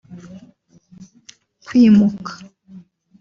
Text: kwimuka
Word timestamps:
kwimuka 1.65 2.31